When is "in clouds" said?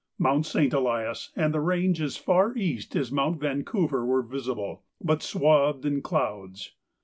5.85-6.71